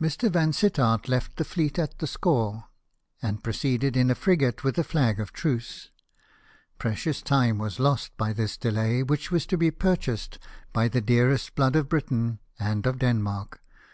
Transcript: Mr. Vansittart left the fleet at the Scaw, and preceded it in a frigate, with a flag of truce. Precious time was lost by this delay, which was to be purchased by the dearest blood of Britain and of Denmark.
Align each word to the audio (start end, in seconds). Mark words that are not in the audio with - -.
Mr. 0.00 0.30
Vansittart 0.30 1.10
left 1.10 1.36
the 1.36 1.44
fleet 1.44 1.78
at 1.78 1.98
the 1.98 2.06
Scaw, 2.06 2.62
and 3.20 3.44
preceded 3.44 3.98
it 3.98 4.00
in 4.00 4.10
a 4.10 4.14
frigate, 4.14 4.64
with 4.64 4.78
a 4.78 4.82
flag 4.82 5.20
of 5.20 5.30
truce. 5.30 5.90
Precious 6.78 7.20
time 7.20 7.58
was 7.58 7.78
lost 7.78 8.16
by 8.16 8.32
this 8.32 8.56
delay, 8.56 9.02
which 9.02 9.30
was 9.30 9.44
to 9.44 9.58
be 9.58 9.70
purchased 9.70 10.38
by 10.72 10.88
the 10.88 11.02
dearest 11.02 11.54
blood 11.54 11.76
of 11.76 11.90
Britain 11.90 12.38
and 12.58 12.86
of 12.86 12.98
Denmark. 12.98 13.60